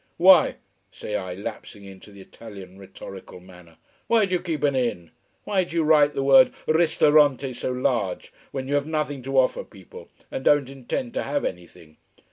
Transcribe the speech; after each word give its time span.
"Why," 0.17 0.55
say 0.91 1.15
I, 1.15 1.35
lapsing 1.35 1.85
into 1.85 2.11
the 2.11 2.21
Italian 2.21 2.79
rhetorical 2.79 3.39
manner, 3.39 3.77
"why 4.07 4.25
do 4.25 4.33
you 4.33 4.39
keep 4.41 4.63
an 4.63 4.75
inn? 4.75 5.11
Why 5.43 5.63
do 5.63 5.75
you 5.75 5.83
write 5.83 6.15
the 6.15 6.23
word 6.23 6.53
Ristorante 6.65 7.53
so 7.53 7.71
large, 7.71 8.33
when 8.49 8.67
you 8.67 8.73
have 8.73 8.87
nothing 8.87 9.21
to 9.21 9.37
offer 9.37 9.63
people, 9.63 10.09
and 10.31 10.43
don't 10.43 10.69
intend 10.69 11.13
to 11.13 11.21
have 11.21 11.45
anything. 11.45 11.97